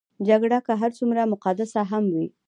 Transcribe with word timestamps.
جګړه 0.27 0.59
که 0.65 0.73
هر 0.81 0.91
څومره 0.97 1.21
مقدسه 1.33 1.81
هم 1.91 2.03
وي. 2.13 2.27